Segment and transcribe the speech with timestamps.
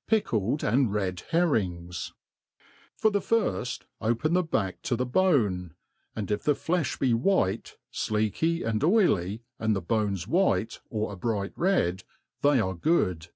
[0.08, 2.12] 'Pickled and Rid Herrings.
[2.96, 5.76] For the firft, open the back to the bone,
[6.16, 11.16] and if the flefh be white, fleaky and oily, and the bone white, or a
[11.16, 12.02] bright red,
[12.42, 13.28] they are good.